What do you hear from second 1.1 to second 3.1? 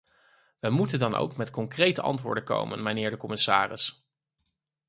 ook met concrete antwoorden komen, mijnheer